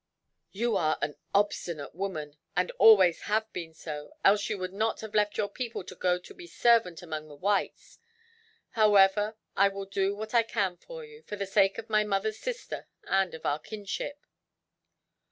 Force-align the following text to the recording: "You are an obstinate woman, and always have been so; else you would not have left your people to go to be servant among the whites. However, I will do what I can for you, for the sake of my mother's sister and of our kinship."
"You 0.51 0.75
are 0.77 0.97
an 1.03 1.15
obstinate 1.31 1.93
woman, 1.93 2.35
and 2.57 2.71
always 2.79 3.21
have 3.29 3.53
been 3.53 3.75
so; 3.75 4.15
else 4.25 4.49
you 4.49 4.57
would 4.57 4.73
not 4.73 5.01
have 5.01 5.13
left 5.13 5.37
your 5.37 5.47
people 5.47 5.83
to 5.83 5.93
go 5.93 6.17
to 6.17 6.33
be 6.33 6.47
servant 6.47 7.03
among 7.03 7.27
the 7.27 7.35
whites. 7.35 7.99
However, 8.71 9.37
I 9.55 9.67
will 9.67 9.85
do 9.85 10.15
what 10.15 10.33
I 10.33 10.41
can 10.41 10.75
for 10.77 11.05
you, 11.05 11.21
for 11.21 11.35
the 11.35 11.45
sake 11.45 11.77
of 11.77 11.87
my 11.87 12.03
mother's 12.03 12.39
sister 12.39 12.87
and 13.03 13.35
of 13.35 13.45
our 13.45 13.59
kinship." 13.59 14.25